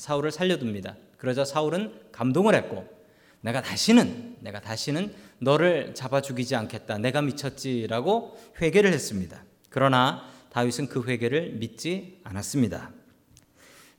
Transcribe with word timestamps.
사울을 0.00 0.32
살려둡니다. 0.32 0.96
그러자 1.18 1.44
사울은 1.44 1.92
감동을 2.10 2.54
했고 2.54 2.88
내가 3.42 3.60
다시는 3.60 4.38
내가 4.40 4.60
다시는 4.60 5.14
너를 5.38 5.94
잡아 5.94 6.22
죽이지 6.22 6.56
않겠다. 6.56 6.98
내가 6.98 7.20
미쳤지라고 7.20 8.36
회개를 8.60 8.92
했습니다. 8.92 9.44
그러나 9.68 10.24
다윗은 10.50 10.88
그 10.88 11.04
회개를 11.04 11.52
믿지 11.52 12.18
않았습니다. 12.24 12.90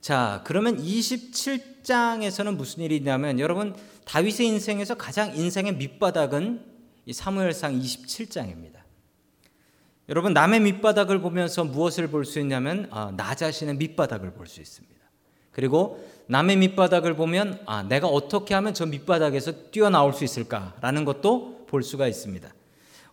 자, 0.00 0.42
그러면 0.44 0.82
27장에서는 0.82 2.56
무슨 2.56 2.82
일이 2.82 2.96
있냐면 2.96 3.38
여러분 3.38 3.76
다윗의 4.04 4.48
인생에서 4.48 4.96
가장 4.96 5.36
인생의 5.36 5.76
밑바닥은 5.76 6.64
이 7.06 7.12
사무엘상 7.12 7.78
27장입니다. 7.78 8.82
여러분 10.08 10.32
남의 10.34 10.60
밑바닥을 10.60 11.20
보면서 11.20 11.62
무엇을 11.64 12.08
볼 12.08 12.24
수 12.24 12.40
있냐면 12.40 12.88
아, 12.90 13.12
나 13.16 13.36
자신의 13.36 13.76
밑바닥을 13.76 14.32
볼 14.32 14.48
수 14.48 14.60
있습니다. 14.60 15.01
그리고 15.52 16.02
남의 16.26 16.56
밑바닥을 16.56 17.14
보면 17.14 17.60
아, 17.66 17.82
내가 17.82 18.08
어떻게 18.08 18.54
하면 18.54 18.74
저 18.74 18.86
밑바닥에서 18.86 19.70
뛰어나올 19.70 20.12
수 20.12 20.24
있을까라는 20.24 21.04
것도 21.04 21.66
볼 21.66 21.82
수가 21.82 22.08
있습니다. 22.08 22.48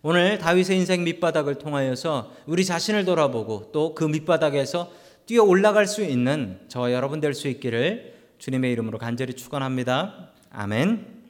오늘 0.02 0.38
다윗의 0.38 0.78
인생 0.78 1.04
밑바닥을 1.04 1.56
통하여서 1.56 2.32
우리 2.46 2.64
자신을 2.64 3.04
돌아보고 3.04 3.70
또 3.72 3.94
그 3.94 4.04
밑바닥에서 4.04 4.90
뛰어 5.26 5.44
올라갈 5.44 5.86
수 5.86 6.02
있는 6.02 6.58
저와 6.68 6.92
여러분 6.92 7.20
될 7.20 7.34
수 7.34 7.48
있기를 7.48 8.14
주님의 8.38 8.72
이름으로 8.72 8.98
간절히 8.98 9.34
축원합니다. 9.34 10.30
아멘. 10.50 11.20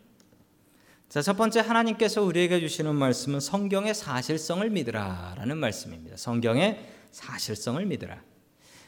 자, 1.08 1.20
첫 1.22 1.36
번째 1.36 1.58
하나님께서 1.60 2.22
우리에게 2.22 2.60
주시는 2.60 2.94
말씀은 2.94 3.40
성경의 3.40 3.94
사실성을 3.94 4.70
믿으라라는 4.70 5.58
말씀입니다. 5.58 6.16
성경의 6.16 6.78
사실성을 7.10 7.84
믿으라. 7.84 8.29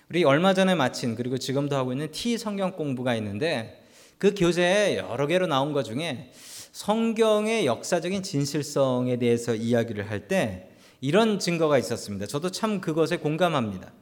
우리 0.09 0.25
얼마 0.25 0.53
전에 0.55 0.75
마친 0.75 1.15
그리고 1.15 1.39
지금도 1.39 1.77
하고 1.77 1.93
있는 1.93 2.11
T 2.11 2.37
성경 2.39 2.73
공부가 2.73 3.15
있는데 3.17 3.83
그 4.19 4.35
교재에 4.35 4.97
여러 4.99 5.27
개로 5.27 5.47
나온 5.47 5.73
것 5.73 5.85
중에 5.85 6.31
성경의 6.73 7.67
역사적인 7.67 8.23
진실성에 8.23 9.17
대해서 9.19 9.55
이야기를 9.55 10.11
할 10.11 10.29
때 10.29 10.69
이런 11.01 11.39
증거가 11.39 11.79
있었습니다. 11.79 12.27
저도 12.27 12.51
참 12.51 12.81
그것에 12.81 13.17
공감합니다. 13.17 13.93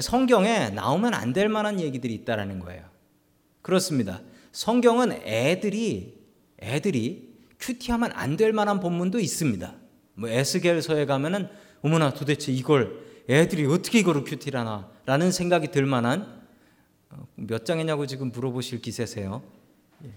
성경에 0.00 0.70
나오면 0.70 1.14
안 1.14 1.32
될 1.32 1.48
만한 1.48 1.80
얘기들이 1.80 2.14
있다라는 2.14 2.60
거예요. 2.60 2.84
그렇습니다. 3.62 4.20
성경은 4.52 5.12
애들이 5.24 6.14
애들이 6.62 7.34
큐티하면 7.58 8.12
안 8.14 8.36
될 8.36 8.52
만한 8.52 8.80
본문도 8.80 9.18
있습니다. 9.18 9.74
뭐 10.14 10.28
에스겔서에 10.28 11.06
가면은 11.06 11.48
어머나 11.82 12.14
도대체 12.14 12.52
이걸 12.52 13.04
애들이 13.28 13.66
어떻게 13.66 13.98
이거를 14.00 14.24
큐티라나 14.24 14.90
라는 15.04 15.32
생각이 15.32 15.70
들 15.70 15.86
만한 15.86 16.42
어, 17.10 17.26
몇 17.34 17.64
장이냐고 17.64 18.06
지금 18.06 18.30
물어보실 18.30 18.80
기세세요. 18.80 19.42
예. 20.04 20.10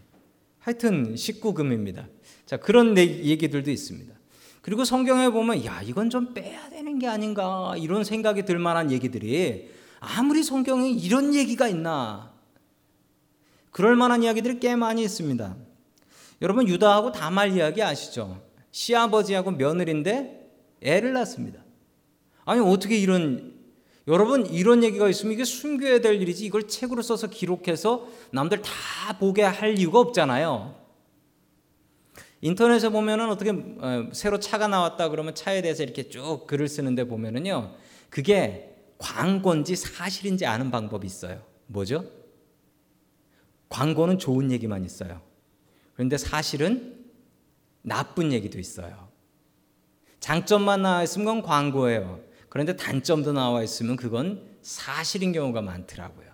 하여튼 0.59 1.15
19금입니다. 1.15 2.07
자, 2.45 2.57
그런 2.57 2.97
얘기들도 2.97 3.69
있습니다. 3.71 4.13
그리고 4.61 4.85
성경에 4.85 5.29
보면 5.29 5.65
야, 5.65 5.81
이건 5.81 6.09
좀 6.09 6.33
빼야 6.33 6.69
되는 6.69 6.99
게 6.99 7.07
아닌가 7.07 7.73
이런 7.77 8.03
생각이 8.03 8.45
들 8.45 8.59
만한 8.59 8.91
얘기들이 8.91 9.71
아무리 9.99 10.43
성경에 10.43 10.89
이런 10.89 11.33
얘기가 11.33 11.67
있나 11.67 12.33
그럴 13.71 13.95
만한 13.95 14.23
이야기들이 14.23 14.59
꽤 14.59 14.75
많이 14.75 15.03
있습니다. 15.03 15.55
여러분 16.41 16.67
유다하고 16.67 17.11
다말 17.11 17.55
이야기 17.55 17.83
아시죠? 17.83 18.41
시아버지하고 18.71 19.51
며느리인데 19.51 20.49
애를 20.81 21.13
낳습니다. 21.13 21.61
아니 22.49 22.61
어떻게 22.61 22.97
이런 22.97 23.53
여러분 24.07 24.47
이런 24.47 24.83
얘기가 24.83 25.07
있으면 25.07 25.33
이게 25.33 25.43
숨겨야 25.43 26.01
될 26.01 26.19
일이지 26.19 26.45
이걸 26.45 26.67
책으로 26.67 27.03
써서 27.03 27.27
기록해서 27.27 28.07
남들 28.31 28.63
다 28.63 29.19
보게 29.19 29.43
할 29.43 29.77
이유가 29.77 29.99
없잖아요. 29.99 30.75
인터넷에 32.41 32.89
보면은 32.89 33.29
어떻게 33.29 33.51
어, 33.51 34.09
새로 34.13 34.39
차가 34.39 34.67
나왔다 34.67 35.09
그러면 35.09 35.35
차에 35.35 35.61
대해서 35.61 35.83
이렇게 35.83 36.09
쭉 36.09 36.47
글을 36.47 36.67
쓰는데 36.67 37.03
보면은요 37.03 37.75
그게 38.09 38.75
광고인지 38.97 39.75
사실인지 39.75 40.47
아는 40.47 40.71
방법이 40.71 41.05
있어요. 41.05 41.43
뭐죠? 41.67 42.03
광고는 43.69 44.17
좋은 44.17 44.51
얘기만 44.51 44.85
있어요. 44.85 45.21
그런데 45.93 46.17
사실은 46.17 46.97
나쁜 47.83 48.33
얘기도 48.33 48.57
있어요. 48.57 49.07
장점만 50.19 50.81
나와 50.81 51.03
있으면 51.03 51.43
광고예요. 51.43 52.28
그런데 52.49 52.75
단점도 52.75 53.33
나와 53.33 53.63
있으면 53.63 53.95
그건 53.95 54.41
사실인 54.61 55.31
경우가 55.31 55.61
많더라고요. 55.61 56.27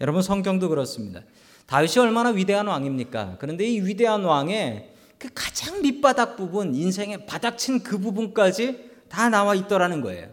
여러분 0.00 0.22
성경도 0.22 0.68
그렇습니다. 0.68 1.22
다윗이 1.66 1.98
얼마나 1.98 2.30
위대한 2.30 2.66
왕입니까? 2.66 3.36
그런데 3.38 3.64
이 3.66 3.80
위대한 3.80 4.24
왕의 4.24 4.90
그 5.18 5.28
가장 5.34 5.82
밑바닥 5.82 6.36
부분, 6.36 6.74
인생의 6.74 7.26
바닥친 7.26 7.82
그 7.82 7.98
부분까지 7.98 8.90
다 9.08 9.28
나와 9.28 9.54
있더라는 9.54 10.00
거예요. 10.00 10.28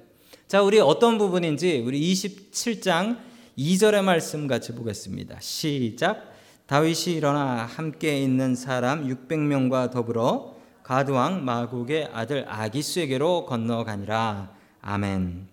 자, 0.48 0.64
우리 0.64 0.80
어떤 0.80 1.20
부분인지 1.20 1.84
우리 1.86 2.12
27장 2.12 3.20
2절의 3.58 4.04
말씀 4.04 4.48
같이 4.48 4.74
보겠습니다. 4.74 5.40
시작. 5.40 6.34
다윗이 6.66 7.16
일어나 7.16 7.66
함께 7.66 8.22
있는 8.22 8.56
사람 8.56 9.08
600명과 9.08 9.92
더불어 9.92 10.56
가드왕 10.84 11.46
마국의 11.46 12.10
아들 12.12 12.46
아기스에게로 12.48 13.46
건너가니라. 13.46 14.59
아멘. 14.82 15.48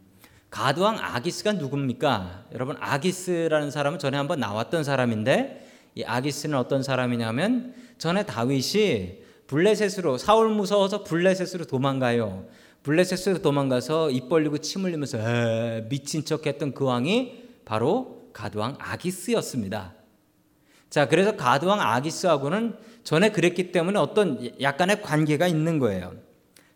가드왕 0.50 0.98
아기스가 1.00 1.52
누굽니까? 1.52 2.46
여러분 2.52 2.76
아기스라는 2.80 3.70
사람은 3.70 3.98
전에 3.98 4.16
한번 4.16 4.40
나왔던 4.40 4.84
사람인데 4.84 5.68
이 5.96 6.04
아기스는 6.04 6.56
어떤 6.56 6.82
사람이냐면 6.82 7.74
전에 7.98 8.24
다윗이 8.24 9.18
블레셋으로 9.46 10.18
사울 10.18 10.48
무서워서 10.50 11.04
블레셋으로 11.04 11.66
도망가요. 11.66 12.46
블레셋으로 12.82 13.42
도망가서 13.42 14.10
입 14.10 14.28
벌리고 14.28 14.58
침 14.58 14.84
흘리면서 14.84 15.18
미친 15.88 16.24
척했던 16.24 16.72
그 16.74 16.84
왕이 16.84 17.44
바로 17.64 18.30
가드왕 18.32 18.76
아기스였습니다. 18.78 19.94
자, 20.88 21.08
그래서 21.08 21.36
가드왕 21.36 21.80
아기스하고는 21.80 22.76
전에 23.02 23.30
그랬기 23.30 23.72
때문에 23.72 23.98
어떤 23.98 24.60
약간의 24.60 25.02
관계가 25.02 25.46
있는 25.48 25.78
거예요. 25.78 26.14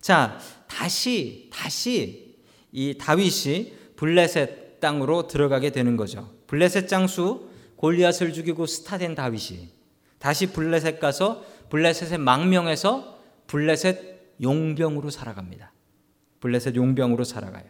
자, 0.01 0.39
다시 0.67 1.49
다시 1.53 2.30
이 2.73 2.97
다윗이 2.99 3.73
블레셋 3.97 4.81
땅으로 4.81 5.27
들어가게 5.27 5.71
되는 5.71 5.97
거죠. 5.97 6.31
블레셋 6.47 6.89
장수 6.89 7.49
골리앗을 7.77 8.33
죽이고 8.33 8.67
스타된 8.67 9.15
다윗이 9.15 9.69
다시 10.19 10.53
블레셋 10.53 11.01
가서 11.01 11.45
블레셋의 11.71 12.19
망명해서 12.19 13.19
블레셋 13.47 14.39
용병으로 14.43 15.11
살아갑니다. 15.11 15.73
블레셋 16.41 16.77
용병으로 16.77 17.25
살아가요. 17.25 17.65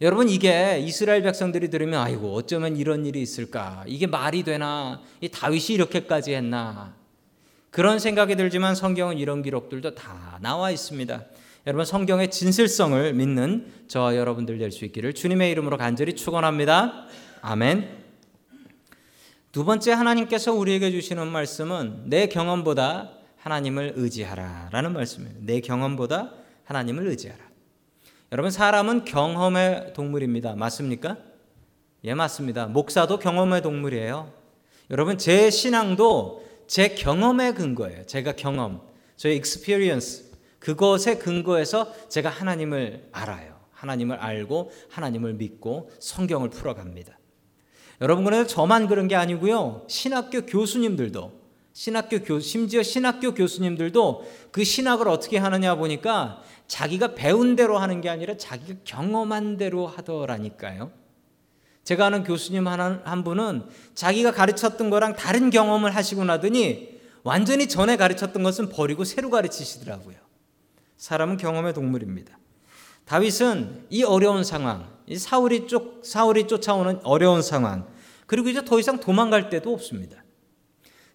여러분 0.00 0.28
이게 0.28 0.78
이스라엘 0.78 1.22
백성들이 1.22 1.70
들으면 1.70 2.00
아이고 2.00 2.32
어쩌면 2.34 2.76
이런 2.76 3.04
일이 3.04 3.20
있을까? 3.20 3.84
이게 3.86 4.06
말이 4.06 4.44
되나? 4.44 5.02
이 5.20 5.28
다윗이 5.28 5.70
이렇게까지 5.70 6.34
했나? 6.34 6.94
그런 7.70 7.98
생각이 7.98 8.36
들지만 8.36 8.74
성경은 8.74 9.18
이런 9.18 9.42
기록들도 9.42 9.94
다 9.94 10.38
나와 10.40 10.70
있습니다. 10.70 11.24
여러분 11.68 11.84
성경의 11.84 12.30
진실성을 12.30 13.12
믿는 13.12 13.70
저와 13.88 14.16
여러분들 14.16 14.56
될 14.56 14.72
수 14.72 14.86
있기를 14.86 15.12
주님의 15.12 15.50
이름으로 15.50 15.76
간절히 15.76 16.16
축원합니다. 16.16 17.04
아멘. 17.42 18.04
두 19.52 19.66
번째 19.66 19.92
하나님께서 19.92 20.54
우리에게 20.54 20.90
주시는 20.90 21.26
말씀은 21.26 22.04
내 22.06 22.26
경험보다 22.26 23.10
하나님을 23.36 23.92
의지하라라는 23.96 24.94
말씀이에요. 24.94 25.34
내 25.40 25.60
경험보다 25.60 26.32
하나님을 26.64 27.06
의지하라. 27.06 27.44
여러분 28.32 28.50
사람은 28.50 29.04
경험의 29.04 29.92
동물입니다. 29.92 30.54
맞습니까? 30.54 31.18
예, 32.04 32.14
맞습니다. 32.14 32.64
목사도 32.68 33.18
경험의 33.18 33.60
동물이에요. 33.60 34.32
여러분 34.90 35.18
제 35.18 35.50
신앙도 35.50 36.48
제 36.66 36.94
경험의 36.94 37.54
근거예요. 37.54 38.06
제가 38.06 38.32
경험, 38.36 38.80
저의 39.16 39.34
experience 39.34 40.27
그것에 40.68 41.16
근거해서 41.16 41.94
제가 42.10 42.28
하나님을 42.28 43.08
알아요. 43.12 43.58
하나님을 43.72 44.16
알고 44.16 44.70
하나님을 44.90 45.34
믿고 45.34 45.90
성경을 45.98 46.50
풀어갑니다. 46.50 47.18
여러분 48.02 48.24
그런데 48.24 48.46
저만 48.46 48.86
그런 48.86 49.08
게 49.08 49.16
아니고요. 49.16 49.86
신학교 49.88 50.44
교수님들도 50.44 51.32
신학교 51.72 52.18
교 52.18 52.38
심지어 52.40 52.82
신학교 52.82 53.32
교수님들도 53.32 54.30
그 54.52 54.62
신학을 54.62 55.08
어떻게 55.08 55.38
하느냐 55.38 55.74
보니까 55.76 56.42
자기가 56.66 57.14
배운 57.14 57.56
대로 57.56 57.78
하는 57.78 58.02
게 58.02 58.10
아니라 58.10 58.36
자기가 58.36 58.80
경험한 58.84 59.56
대로 59.56 59.86
하더라니까요. 59.86 60.90
제가 61.84 62.06
아는 62.06 62.24
교수님 62.24 62.66
한, 62.68 63.00
한 63.04 63.24
분은 63.24 63.62
자기가 63.94 64.32
가르쳤던 64.32 64.90
거랑 64.90 65.16
다른 65.16 65.48
경험을 65.48 65.94
하시고 65.96 66.24
나더니 66.24 66.98
완전히 67.22 67.68
전에 67.68 67.96
가르쳤던 67.96 68.42
것은 68.42 68.68
버리고 68.68 69.04
새로 69.04 69.30
가르치시더라고요. 69.30 70.27
사람은 70.98 71.36
경험의 71.38 71.72
동물입니다. 71.74 72.38
다윗은 73.06 73.86
이 73.88 74.02
어려운 74.02 74.44
상황, 74.44 74.86
이 75.06 75.16
사울이 75.16 75.66
쫓 75.66 76.04
사울이 76.04 76.46
쫓아오는 76.46 77.00
어려운 77.04 77.40
상황, 77.40 77.86
그리고 78.26 78.50
이제 78.50 78.62
더 78.64 78.78
이상 78.78 79.00
도망갈 79.00 79.48
데도 79.48 79.72
없습니다. 79.72 80.22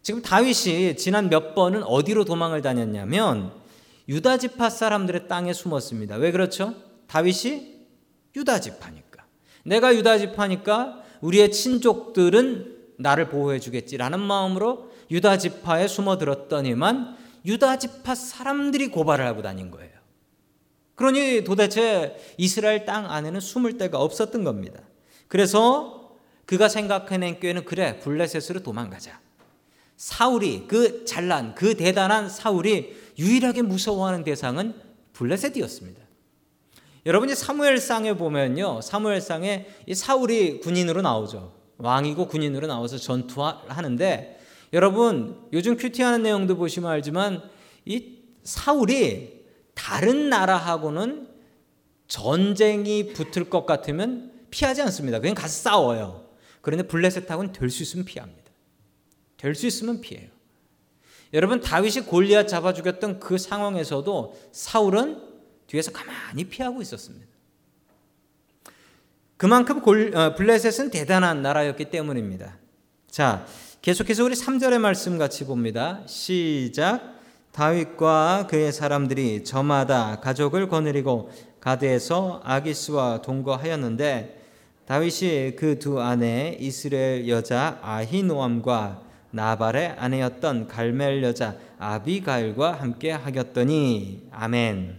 지금 0.01 0.21
다윗이 0.21 0.97
지난 0.97 1.29
몇 1.29 1.53
번은 1.53 1.83
어디로 1.83 2.25
도망을 2.25 2.61
다녔냐면 2.61 3.53
유다 4.09 4.37
지파 4.37 4.69
사람들의 4.69 5.27
땅에 5.27 5.53
숨었습니다. 5.53 6.15
왜 6.15 6.31
그렇죠? 6.31 6.73
다윗이 7.07 7.73
유다 8.35 8.59
지파니까. 8.59 9.23
내가 9.63 9.95
유다 9.95 10.17
지파니까 10.17 11.03
우리의 11.21 11.51
친족들은 11.51 12.77
나를 12.97 13.29
보호해 13.29 13.59
주겠지라는 13.59 14.19
마음으로 14.19 14.91
유다 15.11 15.37
지파에 15.37 15.87
숨어 15.87 16.17
들었더니만 16.17 17.15
유다 17.45 17.77
지파 17.79 18.15
사람들이 18.15 18.87
고발을 18.87 19.25
하고 19.25 19.41
다닌 19.41 19.71
거예요. 19.71 19.91
그러니 20.95 21.43
도대체 21.43 22.17
이스라엘 22.37 22.85
땅 22.85 23.09
안에는 23.09 23.39
숨을 23.39 23.77
데가 23.77 23.99
없었던 23.99 24.43
겁니다. 24.43 24.81
그래서 25.27 26.17
그가 26.45 26.69
생각해낸 26.69 27.39
꾀는 27.39 27.65
그래 27.65 27.99
블레셋으로 27.99 28.61
도망가자. 28.61 29.19
사울이 29.97 30.65
그 30.67 31.05
잘난 31.05 31.55
그 31.55 31.75
대단한 31.75 32.29
사울이 32.29 32.95
유일하게 33.17 33.61
무서워하는 33.61 34.23
대상은 34.23 34.73
블레셋이었습니다. 35.13 36.01
여러분이 37.05 37.35
사무엘상에 37.35 38.13
보면요. 38.15 38.81
사무엘상에 38.81 39.67
이 39.87 39.95
사울이 39.95 40.59
군인으로 40.61 41.01
나오죠. 41.01 41.53
왕이고 41.77 42.27
군인으로 42.27 42.67
나와서 42.67 42.97
전투하는데 42.97 44.32
여러분 44.73 45.39
요즘 45.53 45.77
큐티하는 45.77 46.23
내용도 46.23 46.57
보시면 46.57 46.89
알지만 46.89 47.41
이 47.85 48.17
사울이 48.43 49.45
다른 49.75 50.29
나라하고는 50.29 51.29
전쟁이 52.07 53.13
붙을 53.13 53.49
것 53.49 53.65
같으면 53.65 54.31
피하지 54.51 54.81
않습니다. 54.83 55.19
그냥 55.19 55.35
가서 55.35 55.53
싸워요. 55.53 56.27
그런데 56.61 56.87
블레셋하고는 56.87 57.53
될 57.53 57.69
수 57.69 57.83
있으면 57.83 58.05
피합니다. 58.05 58.51
될 59.37 59.55
수 59.55 59.67
있으면 59.67 60.01
피해요. 60.01 60.29
여러분 61.33 61.59
다윗이 61.59 62.05
골리앗 62.05 62.47
잡아 62.47 62.73
죽였던 62.73 63.19
그 63.19 63.37
상황에서도 63.37 64.39
사울은 64.51 65.21
뒤에서 65.67 65.91
가만히 65.91 66.45
피하고 66.45 66.81
있었습니다. 66.81 67.27
그만큼 69.37 69.81
골, 69.81 70.15
어, 70.15 70.35
블레셋은 70.35 70.91
대단한 70.91 71.41
나라였기 71.41 71.85
때문입니다. 71.85 72.57
자, 73.09 73.45
계속해서 73.83 74.23
우리 74.23 74.33
3절의 74.33 74.79
말씀 74.79 75.17
같이 75.17 75.45
봅니다. 75.45 76.03
시작. 76.05 77.01
다윗과 77.51 78.47
그의 78.49 78.71
사람들이 78.71 79.43
저마다 79.43 80.21
가족을 80.21 80.69
거느리고 80.69 81.29
가드에서 81.59 82.39
아기스와 82.45 83.21
동거하였는데 83.21 84.41
다윗이 84.85 85.57
그 85.57 85.79
두 85.79 86.01
아내 86.01 86.55
이스라엘 86.61 87.27
여자 87.27 87.77
아히노암과 87.81 89.01
나발의 89.31 89.95
아내였던 89.97 90.69
갈멜 90.69 91.21
여자 91.21 91.57
아비가일과 91.77 92.75
함께 92.75 93.11
하였더니 93.11 94.29
아멘. 94.31 94.95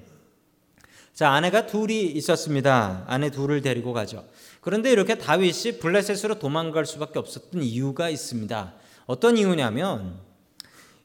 자, 1.15 1.31
아내가 1.31 1.67
둘이 1.67 2.07
있었습니다. 2.07 3.05
아내 3.07 3.31
둘을 3.31 3.63
데리고 3.63 3.93
가죠. 3.93 4.25
그런데 4.61 4.91
이렇게 4.91 5.17
다윗이 5.17 5.79
블레셋으로 5.79 6.41
도망갈 6.41 6.87
수밖에 6.87 7.21
없었던 7.21 7.63
이유가 7.63 8.11
있습니다. 8.11 8.75
어떤 9.07 9.39
이유냐면 9.39 10.19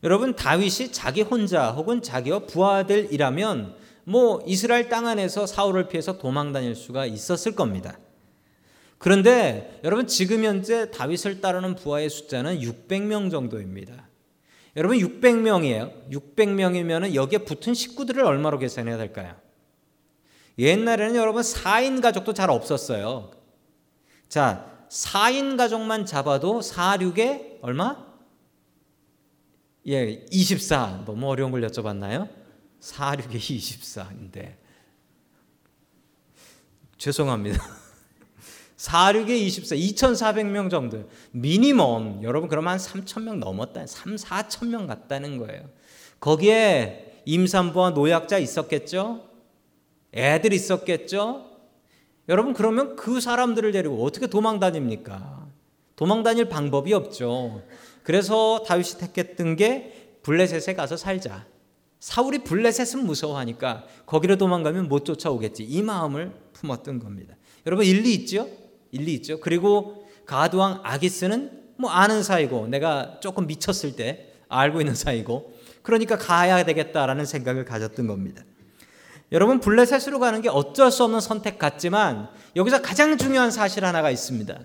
여러분 0.02 0.36
다윗이 0.36 0.92
자기 0.92 1.22
혼자 1.22 1.70
혹은 1.72 2.02
자기와 2.02 2.40
부하들이라면 2.40 3.76
뭐 4.06 4.44
이스라엘 4.48 4.90
땅 4.90 5.06
안에서 5.06 5.46
사울을 5.46 5.90
피해서 5.90 6.18
도망 6.18 6.54
다닐 6.54 6.74
수가 6.74 7.06
있었을 7.06 7.54
겁니다. 7.54 8.00
그런데 8.98 9.80
여러분 9.84 10.08
지금 10.08 10.44
현재 10.44 10.90
다윗을 10.90 11.40
따르는 11.40 11.76
부하의 11.76 12.10
숫자는 12.10 12.62
600명 12.62 13.30
정도입니다. 13.30 14.08
여러분 14.76 14.98
600명이에요. 14.98 16.10
600명이면 16.12 17.14
여기에 17.14 17.40
붙은 17.40 17.76
식구들을 17.76 18.26
얼마로 18.26 18.58
계산해야 18.58 18.98
될까요? 18.98 19.36
옛날에는 20.60 21.16
여러분 21.16 21.42
4인 21.42 22.02
가족도 22.02 22.34
잘 22.34 22.50
없었어요. 22.50 23.32
자, 24.28 24.70
4인 24.90 25.56
가족만 25.58 26.06
잡아도 26.06 26.62
4, 26.62 26.98
6에 26.98 27.60
얼마? 27.62 28.06
예, 29.88 30.26
24. 30.30 31.04
너무 31.06 31.30
어려운 31.30 31.52
걸 31.52 31.62
여쭤봤나요? 31.62 32.30
4, 32.82 33.16
6에 33.16 33.40
24인데. 33.40 34.58
죄송합니다. 36.98 37.64
46에 38.76 39.30
24, 39.30 39.76
2,400명 39.76 40.70
정도. 40.70 41.10
미니멈, 41.32 42.24
여러분 42.24 42.50
그러면 42.50 42.74
한 42.74 42.80
3,000명 42.80 43.38
넘었다. 43.38 43.88
3, 43.88 44.16
4,000명 44.16 44.88
갔다는 44.88 45.38
거예요. 45.38 45.70
거기에 46.20 47.22
임산부와 47.26 47.92
노약자 47.92 48.38
있었겠죠? 48.40 49.29
애들 50.14 50.54
있었겠죠? 50.54 51.46
여러분 52.28 52.54
그러면 52.54 52.96
그 52.96 53.20
사람들을 53.20 53.72
데리고 53.72 54.04
어떻게 54.04 54.28
도망 54.28 54.60
다닙니까? 54.60 55.48
도망 55.96 56.24
다닐 56.24 56.48
방법이 56.48 56.94
없죠. 56.94 57.64
그래서 58.04 58.64
다윗이 58.66 59.00
택했던 59.00 59.56
게 59.56 60.18
블레셋에 60.24 60.76
가서 60.76 60.96
살자. 60.96 61.46
사울이 62.00 62.40
블레셋은 62.40 63.06
무서워하니까 63.06 63.86
거기로 64.06 64.38
도망가면 64.38 64.88
못 64.88 65.04
쫓아오겠지. 65.04 65.64
이 65.64 65.82
마음을 65.82 66.32
품었던 66.54 67.00
겁니다. 67.00 67.36
여러분 67.66 67.86
일리 67.86 68.14
있죠? 68.14 68.48
일리 68.92 69.14
있죠. 69.16 69.40
그리고 69.40 70.08
가드왕 70.26 70.82
아기스는 70.84 71.60
뭐 71.78 71.90
아는 71.90 72.24
사이고 72.24 72.68
내가 72.68 73.20
조금 73.20 73.48
미쳤을 73.48 73.96
때 73.96 74.34
알고 74.48 74.82
있는 74.82 74.96
사이고 74.96 75.54
그러니까 75.82 76.18
가야 76.18 76.64
되겠다라는 76.64 77.26
생각을 77.26 77.66
가졌던 77.66 78.08
겁니다. 78.08 78.44
여러분 79.32 79.60
블레셋으로 79.60 80.20
가는 80.20 80.42
게 80.42 80.50
어쩔 80.50 80.92
수 80.92 81.04
없는 81.04 81.20
선택 81.20 81.60
같지만 81.60 82.30
여기서 82.56 82.82
가장 82.82 83.18
중요한 83.18 83.52
사실 83.52 83.86
하나가 83.86 84.10
있습니다. 84.10 84.60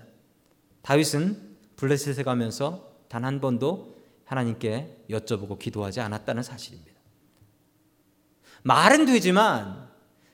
다윗은 0.81 1.55
블레셋에 1.75 2.23
가면서 2.23 2.91
단 3.07 3.23
한 3.23 3.39
번도 3.39 3.95
하나님께 4.25 5.05
여쭤보고 5.09 5.59
기도하지 5.59 6.01
않았다는 6.01 6.43
사실입니다. 6.43 6.91
말은 8.63 9.05
되지만 9.05 9.87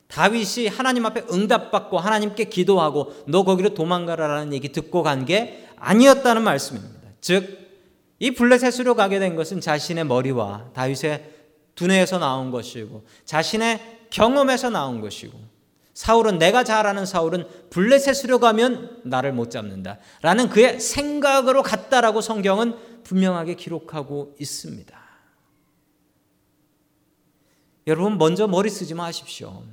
다윗이 0.07 0.67
하나님 0.67 1.05
앞에 1.05 1.25
응답받고 1.31 1.99
하나님께 1.99 2.45
기도하고 2.45 3.13
너 3.27 3.43
거기로 3.43 3.73
도망가라라는 3.73 4.53
얘기 4.53 4.71
듣고 4.71 5.03
간 5.03 5.25
게 5.25 5.67
아니었다는 5.77 6.43
말씀입니다. 6.43 7.09
즉, 7.21 7.59
이 8.19 8.31
블레셋으로 8.31 8.95
가게 8.95 9.19
된 9.19 9.35
것은 9.35 9.61
자신의 9.61 10.05
머리와 10.05 10.69
다윗의 10.73 11.29
두뇌에서 11.75 12.19
나온 12.19 12.51
것이고 12.51 13.05
자신의 13.25 14.00
경험에서 14.11 14.69
나온 14.69 15.01
것이고 15.01 15.37
사울은 15.93 16.37
내가 16.37 16.63
잘 16.63 16.85
아는 16.85 17.05
사울은 17.05 17.45
블레셋으로 17.69 18.39
가면 18.39 19.01
나를 19.03 19.33
못 19.33 19.51
잡는다. 19.51 19.97
라는 20.21 20.49
그의 20.49 20.79
생각으로 20.79 21.63
갔다라고 21.63 22.21
성경은 22.21 23.03
분명하게 23.03 23.55
기록하고 23.55 24.35
있습니다. 24.39 24.99
여러분 27.87 28.17
먼저 28.17 28.47
머리 28.47 28.69
쓰지 28.69 28.93
마십시오. 28.93 29.63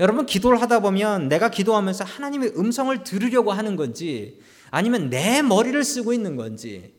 여러분 0.00 0.26
기도를 0.26 0.60
하다 0.62 0.80
보면 0.80 1.28
내가 1.28 1.50
기도하면서 1.50 2.04
하나님의 2.04 2.52
음성을 2.56 3.02
들으려고 3.02 3.52
하는 3.52 3.74
건지 3.74 4.40
아니면 4.70 5.10
내 5.10 5.42
머리를 5.42 5.82
쓰고 5.82 6.12
있는 6.12 6.36
건지 6.36 6.94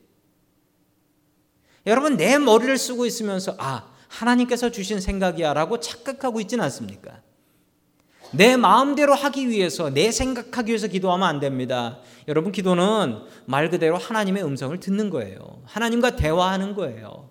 여러분 1.85 2.17
내 2.17 2.37
머리를 2.37 2.77
쓰고 2.77 3.05
있으면서 3.05 3.55
아 3.57 3.89
하나님께서 4.09 4.69
주신 4.71 4.99
생각이야라고 4.99 5.79
착각하고 5.79 6.41
있지는 6.41 6.65
않습니까? 6.65 7.21
내 8.31 8.57
마음대로 8.57 9.15
하기 9.15 9.49
위해서 9.49 9.89
내 9.89 10.11
생각하기 10.11 10.69
위해서 10.69 10.87
기도하면 10.87 11.27
안 11.27 11.39
됩니다. 11.39 11.99
여러분 12.27 12.51
기도는 12.51 13.21
말 13.45 13.69
그대로 13.69 13.97
하나님의 13.97 14.43
음성을 14.43 14.77
듣는 14.79 15.09
거예요. 15.09 15.61
하나님과 15.65 16.15
대화하는 16.15 16.75
거예요. 16.75 17.29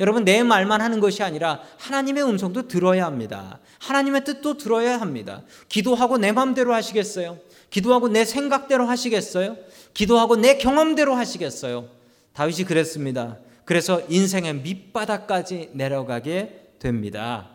여러분 0.00 0.24
내 0.24 0.42
말만 0.42 0.80
하는 0.80 0.98
것이 0.98 1.22
아니라 1.22 1.60
하나님의 1.78 2.24
음성도 2.24 2.66
들어야 2.66 3.04
합니다. 3.04 3.60
하나님의 3.80 4.24
뜻도 4.24 4.56
들어야 4.56 4.98
합니다. 4.98 5.42
기도하고 5.68 6.16
내 6.16 6.32
마음대로 6.32 6.72
하시겠어요? 6.74 7.38
기도하고 7.68 8.08
내 8.08 8.24
생각대로 8.24 8.86
하시겠어요? 8.86 9.56
기도하고 9.92 10.36
내 10.36 10.56
경험대로 10.56 11.14
하시겠어요? 11.14 11.88
다윗이 12.32 12.64
그랬습니다. 12.64 13.36
그래서 13.70 14.02
인생의 14.08 14.62
밑바닥까지 14.62 15.70
내려가게 15.74 16.72
됩니다. 16.80 17.50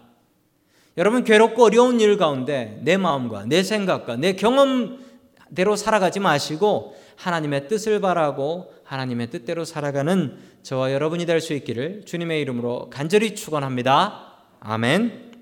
여러분 0.96 1.26
괴롭고 1.26 1.66
어려운 1.66 2.00
일 2.00 2.16
가운데 2.16 2.80
내 2.86 2.96
마음과 2.96 3.48
내 3.48 3.64
생각과 3.64 4.16
내 4.16 4.32
경험대로 4.32 5.76
살아가지 5.76 6.22
마시고 6.22 6.96
하나님의 7.18 7.68
뜻을 7.68 8.00
바라고 8.00 8.74
하나님의 8.86 9.30
뜻대로 9.30 9.66
살아가는 9.66 10.38
저와 10.64 10.94
여러분이 10.94 11.26
될 11.26 11.42
수 11.42 11.52
있기를 11.52 12.06
주님의 12.06 12.40
이름으로 12.44 12.90
간절히 12.90 13.36
축원합니다. 13.36 14.38
아멘. 14.62 15.34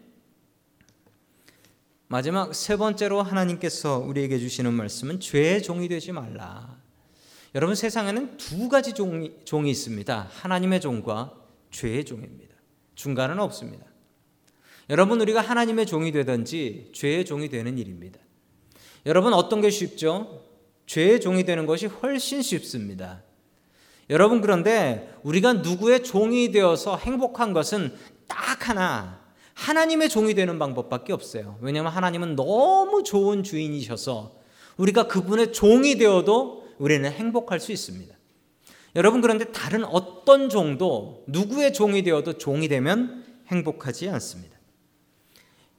마지막 2.08 2.56
세 2.56 2.77
번째로 2.77 3.22
하나님께서 3.22 4.00
우리에게 4.00 4.39
주시는 4.39 4.74
말씀은 4.74 5.20
죄의 5.20 5.62
종이 5.62 5.88
되지 5.88 6.13
말라. 6.13 6.83
여러분 7.56 7.76
세상에는 7.76 8.38
두 8.38 8.68
가지 8.68 8.94
종이, 8.94 9.32
종이 9.46 9.70
있습니다. 9.70 10.28
하나님의 10.32 10.82
종과 10.82 11.34
죄의 11.72 12.04
종입니다. 12.04 12.56
중간은 12.96 13.40
없습니다. 13.40 13.86
여러분 14.90 15.22
우리가 15.22 15.42
하나님의 15.42 15.86
종이 15.86 16.12
되든지 16.12 16.92
죄의 16.94 17.26
종이 17.26 17.50
되는 17.50 17.78
일입니다. 17.78 18.20
여러분 19.06 19.34
어떤 19.34 19.62
게 19.62 19.70
쉽죠? 19.70 20.42
죄의 20.88 21.22
종이 21.22 21.44
되는 21.44 21.66
것이 21.66 21.86
훨씬 21.86 22.42
쉽습니다. 22.42 23.22
여러분 24.10 24.42
그런데 24.42 25.16
우리가 25.24 25.54
누구의 25.54 26.04
종이 26.04 26.52
되어서 26.52 26.98
행복한 26.98 27.54
것은 27.54 27.94
딱 28.28 28.68
하나 28.68 29.22
하나님의 29.54 30.10
종이 30.10 30.34
되는 30.34 30.58
방법밖에 30.58 31.14
없어요. 31.14 31.58
왜냐하면 31.62 31.92
하나님은 31.92 32.36
너무 32.36 33.04
좋은 33.04 33.44
주인이셔서 33.44 34.34
우리가 34.78 35.08
그분의 35.08 35.54
종이 35.54 35.96
되어도 35.96 36.62
우리는 36.84 37.10
행복할 37.10 37.62
수 37.62 37.72
있습니다. 37.72 38.13
여러분 38.98 39.22
그런데 39.22 39.46
다른 39.46 39.86
어떤 39.86 40.50
종도 40.50 41.24
누구의 41.28 41.72
종이 41.72 42.04
되어도 42.04 42.38
종이 42.38 42.68
되면 42.68 43.24
행복하지 43.48 44.10
않습니다. 44.10 44.58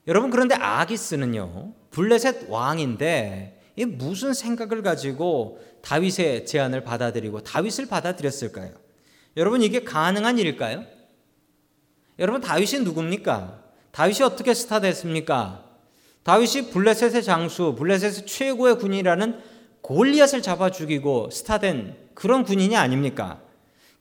여러분 0.07 0.31
그런데 0.31 0.55
아기스는요 0.55 1.75
블레셋 1.91 2.49
왕인데 2.49 3.61
무슨 3.87 4.33
생각을 4.33 4.81
가지고 4.81 5.61
다윗의 5.83 6.47
제안을 6.47 6.85
받아들이고 6.85 7.43
다윗을 7.43 7.87
받아들였을까요? 7.87 8.73
여러분 9.37 9.61
이게 9.61 9.85
가능한 9.85 10.39
일일까요? 10.39 10.87
여러분 12.19 12.41
다윗이 12.41 12.83
누굽니까? 12.83 13.63
다윗이 13.91 14.23
어떻게 14.23 14.55
스타 14.55 14.81
됐습니까? 14.81 15.69
다윗이 16.23 16.71
블레셋의 16.71 17.23
장수, 17.23 17.75
블레셋의 17.79 18.25
최고의 18.25 18.79
군이라는 18.79 19.53
골리앗을 19.85 20.41
잡아 20.41 20.71
죽이고 20.71 21.29
스타된 21.31 21.95
그런 22.15 22.43
군인이 22.45 22.75
아닙니까? 22.75 23.43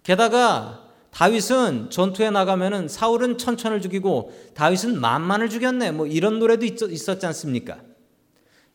게다가 0.04 0.88
다윗은 1.12 1.90
전투에 1.90 2.30
나가면은 2.30 2.88
사울은 2.88 3.38
천천을 3.38 3.82
죽이고 3.82 4.34
다윗은 4.56 5.00
만만을 5.00 5.50
죽였네. 5.50 5.92
뭐 5.92 6.08
이런 6.08 6.40
노래도 6.40 6.66
있었지 6.66 7.26
않습니까? 7.26 7.82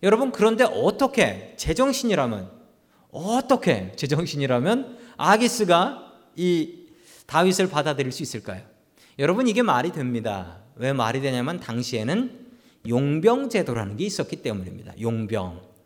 여러분 0.03 0.33
그런데 0.33 0.65
어떻게 0.65 1.55
제정신이라면 1.57 2.51
어떻게 3.11 3.93
제정신이라면 3.97 4.99
아기스가 5.17 6.13
이 6.37 6.89
다윗을 7.27 7.71
받아들일 7.71 8.13
수 8.13 8.23
있을까요? 8.23 8.61
여러분 9.19 9.49
이게 9.49 9.63
말이 9.63 9.93
됩니다. 9.93 10.59
왜 10.77 10.93
말이 10.93 11.23
되냐면 11.23 11.59
당시에는 11.59 12.49
용병 12.87 13.49
제도라는 13.49 13.97
게 13.97 14.05
있었기 14.05 14.37
때문입니다. 14.43 14.93
용병. 15.01 15.78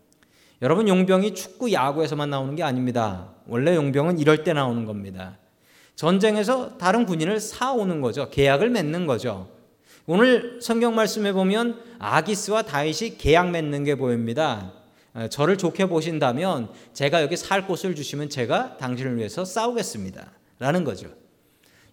여러분 0.63 0.87
용병이 0.87 1.35
축구 1.35 1.73
야구에서만 1.73 2.29
나오는 2.29 2.55
게 2.55 2.63
아닙니다. 2.63 3.33
원래 3.47 3.75
용병은 3.75 4.17
이럴 4.17 4.45
때 4.45 4.53
나오는 4.53 4.85
겁니다. 4.85 5.37
전쟁에서 5.95 6.77
다른 6.77 7.05
군인을 7.05 7.41
사오는 7.41 7.99
거죠. 7.99 8.29
계약을 8.29 8.69
맺는 8.69 9.05
거죠. 9.05 9.49
오늘 10.05 10.59
성경 10.61 10.95
말씀에 10.95 11.33
보면 11.33 11.81
아기스와 11.99 12.61
다윗이 12.61 13.17
계약 13.17 13.51
맺는 13.51 13.83
게 13.83 13.95
보입니다. 13.95 14.71
어, 15.13 15.27
저를 15.27 15.57
좋게 15.57 15.87
보신다면 15.87 16.69
제가 16.93 17.21
여기 17.21 17.35
살 17.35 17.67
곳을 17.67 17.93
주시면 17.93 18.29
제가 18.29 18.77
당신을 18.77 19.17
위해서 19.17 19.43
싸우겠습니다. 19.43 20.31
라는 20.59 20.85
거죠. 20.85 21.09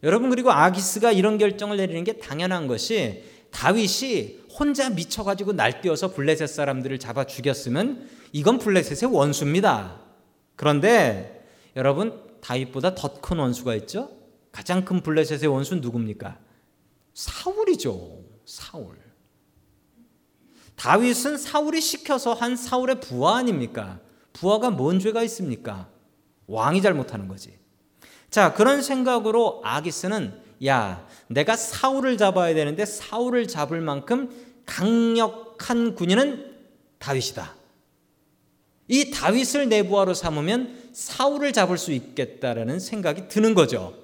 여러분 0.04 0.30
그리고 0.30 0.52
아기스가 0.52 1.10
이런 1.10 1.38
결정을 1.38 1.76
내리는 1.76 2.04
게 2.04 2.18
당연한 2.18 2.68
것이 2.68 3.24
다윗이 3.50 4.40
혼자 4.58 4.90
미쳐가지고 4.90 5.52
날뛰어서 5.52 6.12
블레셋 6.12 6.48
사람들을 6.48 6.98
잡아 6.98 7.24
죽였으면 7.24 8.08
이건 8.32 8.58
블레셋의 8.58 9.12
원수입니다. 9.12 10.00
그런데 10.56 11.46
여러분 11.76 12.22
다윗보다 12.40 12.94
더 12.94 13.20
큰 13.20 13.38
원수가 13.38 13.74
있죠? 13.76 14.10
가장 14.52 14.84
큰 14.84 15.00
블레셋의 15.02 15.46
원수는 15.46 15.82
누굽니까? 15.82 16.38
사울이죠. 17.14 18.24
사울. 18.44 18.98
다윗은 20.76 21.36
사울이 21.36 21.80
시켜서 21.80 22.32
한 22.32 22.56
사울의 22.56 23.00
부하 23.00 23.36
아닙니까? 23.36 24.00
부하가 24.32 24.70
뭔 24.70 24.98
죄가 24.98 25.22
있습니까? 25.24 25.88
왕이 26.46 26.80
잘못하는 26.82 27.28
거지. 27.28 27.58
자, 28.30 28.54
그런 28.54 28.80
생각으로 28.82 29.60
아기스는 29.64 30.40
야, 30.66 31.06
내가 31.28 31.56
사울을 31.56 32.16
잡아야 32.16 32.54
되는데 32.54 32.84
사울을 32.84 33.48
잡을 33.48 33.80
만큼 33.80 34.30
강력한 34.66 35.94
군인은 35.94 36.54
다윗이다. 36.98 37.54
이 38.88 39.10
다윗을 39.10 39.68
내부하로 39.68 40.14
삼으면 40.14 40.90
사울을 40.92 41.52
잡을 41.52 41.78
수 41.78 41.92
있겠다라는 41.92 42.80
생각이 42.80 43.28
드는 43.28 43.54
거죠. 43.54 43.94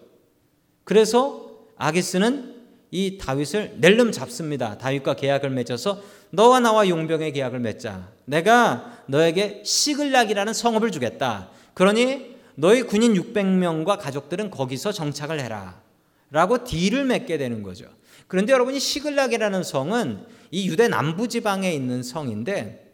그래서 0.85 1.51
아기스는 1.77 2.55
이 2.93 3.19
다윗을 3.19 3.79
낼름 3.81 4.13
잡습니다. 4.13 4.79
다윗과 4.79 5.15
계약을 5.15 5.51
맺어서 5.51 6.01
너와 6.31 6.61
나와 6.61 6.89
용병의 6.89 7.33
계약을 7.33 7.59
맺자. 7.59 8.13
내가 8.25 9.03
너에게 9.07 9.63
시글락이라는 9.65 10.53
성읍을 10.55 10.93
주겠다. 10.93 11.51
그러니 11.75 12.37
너희 12.55 12.83
군인 12.83 13.15
600명과 13.15 13.99
가족들은 13.99 14.51
거기서 14.51 14.93
정착을 14.93 15.41
해라. 15.41 15.86
라고 16.37 16.65
딜을 16.65 17.07
맺게 17.07 17.39
되는 17.39 17.63
거죠. 17.63 17.87
그런데 18.29 18.53
여러분이 18.53 18.79
시글락이라는 18.79 19.63
성은 19.63 20.27
이 20.51 20.69
유대 20.69 20.87
남부 20.87 21.29
지방에 21.29 21.73
있는 21.73 22.03
성인데 22.03 22.93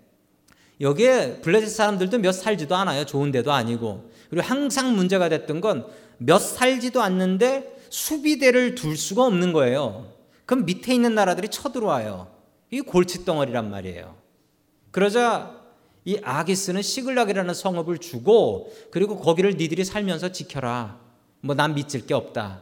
여기에 0.81 1.41
블레셋 1.41 1.69
사람들도 1.69 2.19
몇 2.19 2.31
살지도 2.31 2.77
않아요. 2.77 3.05
좋은 3.05 3.33
데도 3.33 3.51
아니고. 3.53 4.11
그리고 4.31 4.47
항상 4.47 4.95
문제가 4.95 5.29
됐던 5.29 5.61
건 5.61 5.87
몇 6.19 6.39
살지도 6.39 7.03
않는데 7.03 7.79
수비대를 7.91 8.77
둘 8.77 8.97
수가 8.97 9.25
없는 9.25 9.53
거예요. 9.53 10.13
그럼 10.47 10.65
밑에 10.65 10.95
있는 10.95 11.17
나라들이 11.17 11.49
쳐들어와요. 11.49 12.29
이 12.71 12.81
골칫덩어리란 12.81 13.69
말이에요. 13.71 14.15
그러자 14.93 15.61
이 16.05 16.19
아기스는 16.23 16.83
시글락이라는 16.83 17.55
성읍을 17.55 17.99
주고 17.99 18.73
그리고 18.93 19.19
거기를 19.19 19.55
니들이 19.57 19.85
살면서 19.85 20.31
지켜라. 20.31 21.01
뭐 21.41 21.57
난 21.57 21.75
믿을 21.75 22.07
게 22.07 22.15
없다. 22.15 22.61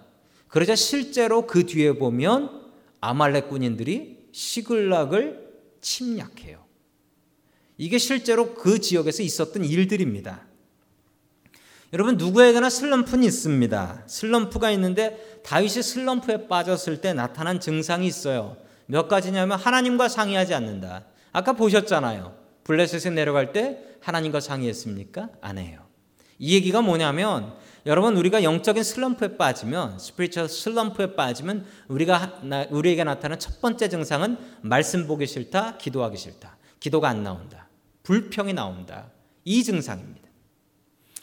그러자 0.51 0.75
실제로 0.75 1.47
그 1.47 1.65
뒤에 1.65 1.93
보면 1.93 2.61
아말렉 3.01 3.49
군인들이 3.49 4.29
시글락을 4.33 5.49
침략해요. 5.81 6.65
이게 7.79 7.99
실제로 7.99 8.55
그 8.55 8.81
지역에서 8.81 9.23
있었던 9.23 9.65
일들입니다. 9.65 10.43
여러분 11.93 12.17
누구에게나 12.17 12.69
슬럼프는 12.69 13.25
있습니다. 13.25 14.05
슬럼프가 14.07 14.71
있는데 14.73 15.41
다윗이 15.45 15.83
슬럼프에 15.83 16.47
빠졌을 16.47 17.01
때 17.01 17.13
나타난 17.15 17.59
증상이 17.59 18.07
있어요. 18.07 18.57
몇 18.87 19.09
가지냐면 19.09 19.59
하나님과 19.59 20.09
상의하지 20.09 20.53
않는다. 20.55 21.07
아까 21.33 21.53
보셨잖아요. 21.53 22.37
블레셋에 22.65 23.15
내려갈 23.15 23.53
때 23.53 23.79
하나님과 24.01 24.41
상의했습니까? 24.41 25.31
안 25.41 25.59
해요. 25.59 25.81
이 26.39 26.55
얘기가 26.55 26.83
뭐냐면 26.83 27.55
여러분 27.87 28.17
우리가 28.17 28.43
영적인 28.43 28.83
슬럼프에 28.83 29.37
빠지면 29.37 29.99
스피리처 29.99 30.49
슬럼프에 30.49 31.15
빠지면 31.15 31.65
우리가 31.89 32.41
우리에게 32.71 33.05
나타나는 33.05 33.39
첫 33.39 33.61
번째 33.61 33.89
증상은 33.89 34.37
말씀 34.61 35.07
보기 35.07 35.27
싫다, 35.27 35.79
기도하기 35.79 36.17
싫다. 36.17 36.59
기도가 36.79 37.09
안 37.09 37.23
나온다. 37.23 37.69
불평이 38.03 38.53
나온다. 38.53 39.11
이 39.45 39.65
증상입니다. 39.65 40.29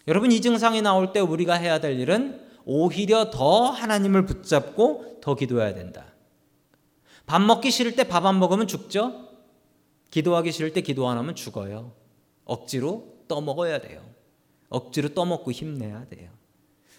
여러분 0.07 0.31
이 0.31 0.41
증상이 0.41 0.81
나올 0.81 1.11
때 1.13 1.19
우리가 1.19 1.53
해야 1.55 1.79
될 1.79 1.99
일은 1.99 2.41
오히려 2.65 3.29
더 3.29 3.69
하나님을 3.69 4.25
붙잡고 4.25 5.19
더 5.21 5.35
기도해야 5.35 5.73
된다. 5.73 6.05
밥 7.25 7.41
먹기 7.41 7.71
싫을 7.71 7.95
때 7.95 8.03
밥 8.03 8.25
안 8.25 8.39
먹으면 8.39 8.67
죽죠? 8.67 9.27
기도하기 10.11 10.51
싫을 10.51 10.73
때 10.73 10.81
기도 10.81 11.07
안 11.09 11.17
하면 11.17 11.35
죽어요. 11.35 11.93
억지로 12.45 13.17
떠먹어야 13.27 13.81
돼요. 13.81 14.01
억지로 14.69 15.09
떠먹고 15.09 15.51
힘내야 15.51 16.05
돼요. 16.07 16.29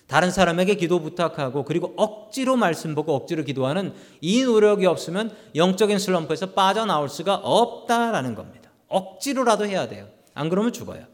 다른 0.08 0.30
사람에게 0.30 0.74
기도 0.76 1.00
부탁하고 1.00 1.64
그리고 1.64 1.92
억지로 1.96 2.56
말씀 2.56 2.94
보고 2.94 3.14
억지로 3.14 3.44
기도하는 3.44 3.92
이 4.22 4.42
노력이 4.42 4.86
없으면 4.86 5.36
영적인 5.54 5.98
슬럼프에서 5.98 6.52
빠져나올 6.52 7.10
수가 7.10 7.34
없다라는 7.36 8.34
겁니다. 8.34 8.70
억지로라도 8.88 9.66
해야 9.66 9.86
돼요. 9.86 10.08
안 10.32 10.48
그러면 10.48 10.72
죽어요. 10.72 11.04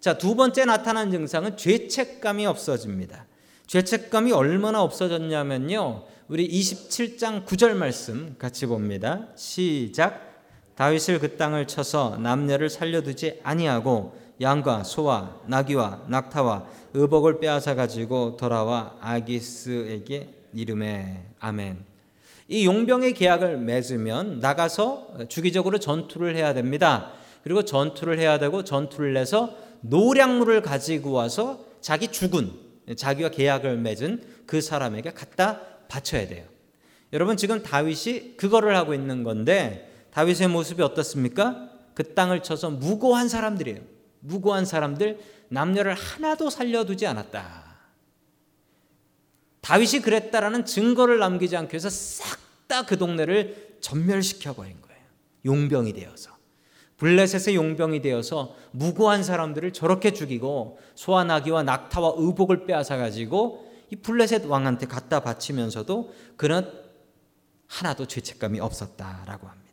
자, 0.00 0.18
두 0.18 0.34
번째 0.34 0.64
나타난 0.64 1.12
증상은 1.12 1.56
죄책감이 1.56 2.46
없어집니다. 2.46 3.26
죄책감이 3.68 4.32
얼마나 4.32 4.82
없어졌냐면요. 4.82 6.04
우리 6.26 6.48
27장 6.48 7.44
9절 7.46 7.74
말씀 7.74 8.34
같이 8.38 8.66
봅니다. 8.66 9.28
시작. 9.36 10.42
다윗을 10.74 11.20
그 11.20 11.36
땅을 11.36 11.68
쳐서 11.68 12.16
남녀를 12.18 12.70
살려두지 12.70 13.40
아니하고 13.44 14.18
양과 14.40 14.84
소와 14.84 15.40
나귀와 15.46 16.04
낙타와 16.08 16.66
의복을 16.94 17.40
빼앗아 17.40 17.74
가지고 17.74 18.36
돌아와 18.36 18.96
아기스에게 19.00 20.28
이름에 20.54 21.24
아멘. 21.38 21.84
이 22.48 22.66
용병의 22.66 23.14
계약을 23.14 23.58
맺으면 23.58 24.40
나가서 24.40 25.28
주기적으로 25.28 25.78
전투를 25.78 26.34
해야 26.36 26.52
됩니다. 26.52 27.12
그리고 27.44 27.64
전투를 27.64 28.18
해야 28.18 28.38
되고 28.38 28.64
전투를 28.64 29.12
내서 29.12 29.56
노량물을 29.82 30.62
가지고 30.62 31.12
와서 31.12 31.64
자기 31.80 32.08
죽은 32.08 32.50
자기와 32.96 33.30
계약을 33.30 33.76
맺은 33.78 34.22
그 34.46 34.60
사람에게 34.60 35.12
갖다 35.12 35.60
바쳐야 35.88 36.26
돼요. 36.26 36.44
여러분 37.12 37.36
지금 37.36 37.62
다윗이 37.62 38.36
그거를 38.36 38.76
하고 38.76 38.94
있는 38.94 39.22
건데 39.22 40.06
다윗의 40.12 40.48
모습이 40.48 40.82
어떻습니까? 40.82 41.68
그 41.94 42.14
땅을 42.14 42.42
쳐서 42.42 42.70
무고한 42.70 43.28
사람들이에요. 43.28 43.99
무고한 44.20 44.64
사람들 44.64 45.18
남녀를 45.48 45.94
하나도 45.94 46.50
살려두지 46.50 47.06
않았다. 47.06 47.70
다윗이 49.60 50.02
그랬다라는 50.02 50.64
증거를 50.64 51.18
남기지 51.18 51.56
않기 51.56 51.74
위해서 51.74 51.90
싹 51.90 52.50
다 52.70 52.84
그 52.86 52.96
동네를 52.96 53.78
전멸시켜 53.80 54.54
버린 54.54 54.80
거예요. 54.80 55.02
용병이 55.44 55.92
되어서. 55.92 56.30
블레셋의 56.98 57.56
용병이 57.56 58.00
되어서 58.00 58.54
무고한 58.70 59.24
사람들을 59.24 59.72
저렇게 59.72 60.12
죽이고 60.12 60.78
소아나기와 60.94 61.64
낙타와 61.64 62.14
의복을 62.16 62.66
빼앗아 62.66 62.96
가지고 62.96 63.68
이 63.90 63.96
블레셋 63.96 64.44
왕한테 64.46 64.86
갖다 64.86 65.20
바치면서도 65.20 66.14
그는 66.36 66.70
하나도 67.66 68.06
죄책감이 68.06 68.60
없었다라고 68.60 69.48
합니다. 69.48 69.69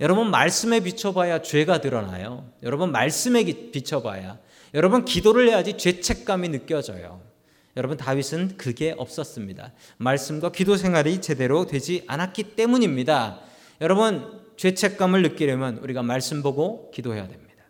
여러분 0.00 0.30
말씀에 0.30 0.80
비춰봐야 0.80 1.42
죄가 1.42 1.80
드러나요. 1.80 2.50
여러분 2.62 2.92
말씀에 2.92 3.44
비춰봐야 3.72 4.38
여러분 4.74 5.04
기도를 5.04 5.48
해야지 5.48 5.76
죄책감이 5.76 6.50
느껴져요. 6.50 7.20
여러분 7.76 7.96
다윗은 7.96 8.56
그게 8.56 8.94
없었습니다. 8.96 9.72
말씀과 9.98 10.50
기도 10.52 10.76
생활이 10.76 11.20
제대로 11.20 11.66
되지 11.66 12.04
않았기 12.06 12.54
때문입니다. 12.56 13.40
여러분 13.80 14.40
죄책감을 14.56 15.22
느끼려면 15.22 15.78
우리가 15.78 16.02
말씀 16.02 16.42
보고 16.42 16.90
기도해야 16.90 17.28
됩니다. 17.28 17.64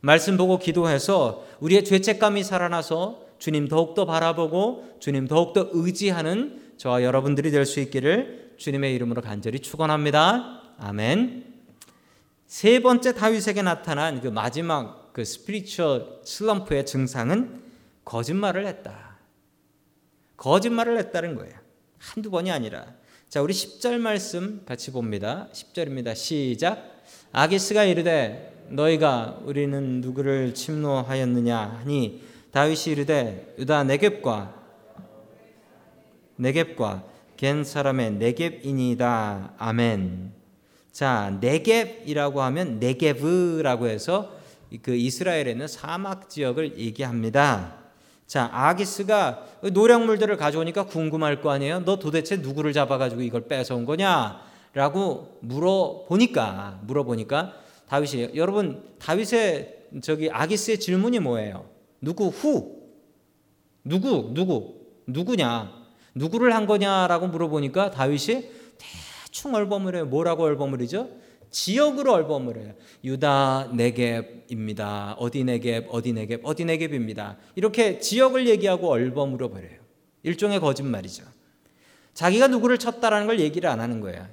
말씀 0.00 0.36
보고 0.36 0.58
기도해서 0.58 1.44
우리의 1.60 1.84
죄책감이 1.84 2.44
살아나서 2.44 3.22
주님 3.38 3.68
더욱더 3.68 4.04
바라보고 4.06 4.96
주님 5.00 5.26
더욱더 5.26 5.68
의지하는 5.72 6.74
저와 6.76 7.02
여러분들이 7.02 7.50
될 7.50 7.66
수 7.66 7.80
있기를 7.80 8.54
주님의 8.58 8.94
이름으로 8.94 9.20
간절히 9.22 9.58
축원합니다. 9.60 10.62
아멘. 10.78 11.55
세 12.46 12.80
번째 12.80 13.12
다윗에게 13.12 13.62
나타난 13.62 14.20
그 14.20 14.28
마지막 14.28 15.12
그 15.12 15.24
스피리추얼 15.24 16.20
슬럼프의 16.24 16.86
증상은 16.86 17.62
거짓말을 18.04 18.66
했다. 18.66 19.16
거짓말을 20.36 20.98
했다는 20.98 21.34
거예요. 21.34 21.54
한두 21.98 22.30
번이 22.30 22.50
아니라. 22.50 22.86
자, 23.28 23.42
우리 23.42 23.52
10절 23.52 23.98
말씀 23.98 24.62
같이 24.64 24.92
봅니다. 24.92 25.48
10절입니다. 25.52 26.14
시작. 26.14 27.02
아기스가 27.32 27.84
이르되 27.84 28.66
너희가 28.68 29.40
우리는 29.44 30.00
누구를 30.00 30.54
침노하였느냐 30.54 31.80
하니 31.80 32.22
다윗이 32.52 32.92
이르되 32.92 33.54
유다 33.58 33.84
네겝과 33.84 34.54
네겝과 36.36 37.04
겐 37.36 37.64
사람의 37.64 38.12
네겝이니다. 38.12 39.54
아멘. 39.58 40.35
자, 40.96 41.36
네겝이라고 41.42 42.40
하면 42.40 42.78
네게브라고 42.78 43.86
해서 43.86 44.32
그 44.80 44.94
이스라엘에 44.94 45.50
있는 45.50 45.68
사막 45.68 46.30
지역을 46.30 46.78
얘기합니다. 46.78 47.74
자, 48.26 48.48
아기스가 48.50 49.44
노량물들을 49.74 50.34
가져오니까 50.38 50.86
궁금할 50.86 51.42
거 51.42 51.50
아니에요? 51.50 51.80
너 51.80 51.98
도대체 51.98 52.36
누구를 52.36 52.72
잡아가지고 52.72 53.20
이걸 53.20 53.42
뺏어온 53.42 53.84
거냐? 53.84 54.40
라고 54.72 55.36
물어보니까, 55.42 56.80
물어보니까 56.84 57.52
다윗이, 57.90 58.30
여러분, 58.34 58.82
다윗의 58.98 59.88
저기 60.00 60.30
아기스의 60.30 60.80
질문이 60.80 61.18
뭐예요? 61.18 61.66
누구, 62.00 62.28
후? 62.28 62.88
누구, 63.84 64.30
누구, 64.32 64.76
누구냐? 65.06 65.74
누구를 66.14 66.54
한 66.54 66.66
거냐라고 66.66 67.26
물어보니까 67.26 67.90
다윗이 67.90 68.56
대충 69.36 69.54
얼버무려요. 69.54 70.06
뭐라고 70.06 70.44
얼버무리죠? 70.44 71.10
지역으로 71.50 72.14
얼버무려요. 72.14 72.72
유다 73.04 73.72
네겝입니다. 73.74 75.16
어디 75.18 75.44
네겝, 75.44 75.88
어디 75.90 76.14
네겝, 76.14 76.40
어디 76.42 76.64
네겝입니다. 76.64 77.36
이렇게 77.54 77.98
지역을 77.98 78.48
얘기하고 78.48 78.90
얼버무려 78.90 79.50
버려요. 79.50 79.78
일종의 80.22 80.58
거짓말이죠. 80.60 81.24
자기가 82.14 82.46
누구를 82.48 82.78
쳤다라는 82.78 83.26
걸 83.26 83.38
얘기를 83.38 83.68
안 83.68 83.80
하는 83.80 84.00
거예요. 84.00 84.26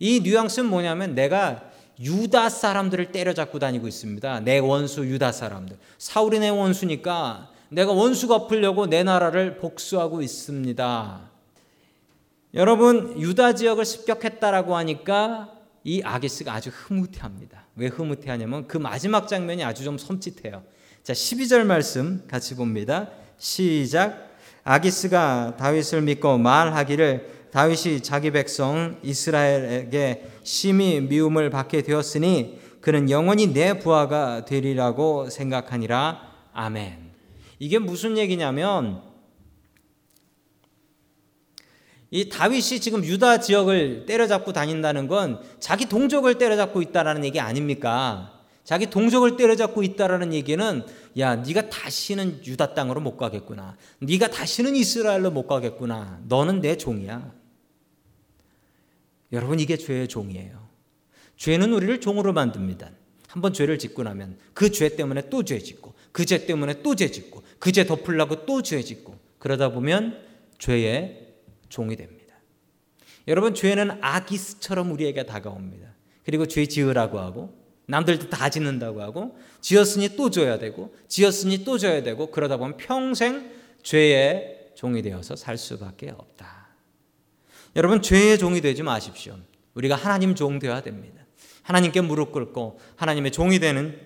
이 0.00 0.20
뉘앙스는 0.20 0.68
뭐냐면 0.68 1.14
내가 1.14 1.70
유다 2.00 2.48
사람들을 2.48 3.12
때려잡고 3.12 3.60
다니고 3.60 3.86
있습니다. 3.86 4.40
내 4.40 4.58
원수 4.58 5.06
유다 5.06 5.30
사람들. 5.30 5.76
사울이 5.98 6.40
내 6.40 6.48
원수니까 6.48 7.50
내가 7.68 7.92
원수 7.92 8.26
갚으려고 8.26 8.88
내 8.88 9.04
나라를 9.04 9.58
복수하고 9.58 10.22
있습니다. 10.22 11.29
여러분 12.52 13.14
유다 13.20 13.54
지역을 13.54 13.84
습격했다라고 13.84 14.74
하니까 14.76 15.52
이 15.84 16.02
아기스가 16.02 16.52
아주 16.52 16.70
흐뭇해합니다. 16.72 17.66
왜 17.76 17.86
흐뭇해하냐면 17.86 18.66
그 18.66 18.76
마지막 18.76 19.28
장면이 19.28 19.62
아주 19.62 19.84
좀 19.84 19.96
섬찟해요. 19.96 20.62
자 21.02 21.12
12절 21.12 21.64
말씀 21.64 22.26
같이 22.26 22.56
봅니다. 22.56 23.08
시작 23.38 24.30
아기스가 24.64 25.56
다윗을 25.58 26.02
믿고 26.02 26.38
말하기를 26.38 27.50
다윗이 27.52 28.02
자기 28.02 28.30
백성 28.30 28.98
이스라엘에게 29.02 30.28
심히 30.42 31.00
미움을 31.00 31.50
받게 31.50 31.82
되었으니 31.82 32.58
그는 32.80 33.10
영원히 33.10 33.52
내 33.52 33.78
부하가 33.78 34.44
되리라고 34.44 35.30
생각하니라. 35.30 36.20
아멘. 36.52 37.10
이게 37.58 37.78
무슨 37.78 38.18
얘기냐면 38.18 39.02
이 42.10 42.28
다윗이 42.28 42.80
지금 42.80 43.04
유다 43.04 43.40
지역을 43.40 44.04
때려잡고 44.06 44.52
다닌다는 44.52 45.06
건 45.06 45.40
자기 45.60 45.86
동족을 45.86 46.38
때려잡고 46.38 46.82
있다라는 46.82 47.24
얘기 47.24 47.38
아닙니까? 47.38 48.40
자기 48.64 48.90
동족을 48.90 49.36
때려잡고 49.36 49.82
있다라는 49.82 50.32
얘기는 50.34 50.82
야 51.18 51.36
네가 51.36 51.70
다시는 51.70 52.44
유다 52.44 52.74
땅으로 52.74 53.00
못 53.00 53.16
가겠구나. 53.16 53.76
네가 54.00 54.28
다시는 54.28 54.76
이스라엘로 54.76 55.30
못 55.30 55.46
가겠구나. 55.46 56.20
너는 56.28 56.60
내 56.60 56.76
종이야. 56.76 57.32
여러분 59.32 59.60
이게 59.60 59.76
죄의 59.76 60.08
종이에요. 60.08 60.68
죄는 61.36 61.72
우리를 61.72 62.00
종으로 62.00 62.32
만듭니다. 62.32 62.90
한번 63.28 63.52
죄를 63.52 63.78
짓고 63.78 64.02
나면 64.02 64.36
그 64.54 64.70
죄 64.70 64.96
때문에 64.96 65.30
또 65.30 65.44
죄 65.44 65.60
짓고 65.60 65.94
그 66.12 66.24
죄 66.26 66.46
때문에 66.46 66.82
또 66.82 66.96
죄 66.96 67.10
짓고 67.10 67.42
그 67.60 67.70
죄 67.70 67.86
덮으려고 67.86 68.44
또 68.44 68.60
죄 68.62 68.82
짓고 68.82 69.16
그러다 69.38 69.70
보면 69.70 70.20
죄의 70.58 71.29
종이 71.70 71.96
됩니다. 71.96 72.34
여러분 73.26 73.54
죄는 73.54 74.02
아기스처럼 74.02 74.92
우리에게 74.92 75.24
다가옵니다. 75.24 75.88
그리고 76.24 76.46
죄 76.46 76.66
지으라고 76.66 77.18
하고 77.18 77.58
남들도 77.86 78.28
다 78.28 78.50
짓는다고 78.50 79.00
하고 79.00 79.38
지었으니 79.62 80.16
또 80.16 80.30
줘야 80.30 80.58
되고 80.58 80.94
지었으니 81.08 81.64
또 81.64 81.78
줘야 81.78 82.02
되고 82.02 82.30
그러다 82.30 82.58
보면 82.58 82.76
평생 82.76 83.50
죄의 83.82 84.72
종이 84.74 85.00
되어서 85.02 85.34
살 85.36 85.56
수밖에 85.56 86.10
없다. 86.10 86.68
여러분 87.76 88.02
죄의 88.02 88.38
종이 88.38 88.60
되지 88.60 88.82
마십시오. 88.82 89.36
우리가 89.74 89.96
하나님 89.96 90.34
종 90.34 90.58
되어야 90.58 90.82
됩니다. 90.82 91.24
하나님께 91.62 92.00
무릎 92.00 92.32
꿇고 92.32 92.80
하나님의 92.96 93.32
종이 93.32 93.58
되는 93.58 94.00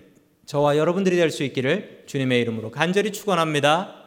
저와 0.47 0.77
여러분들이 0.77 1.17
될 1.17 1.31
수 1.31 1.43
있기를 1.45 2.05
주님의 2.07 2.41
이름으로 2.43 2.71
간절히 2.71 3.13
축원합니다. 3.13 4.03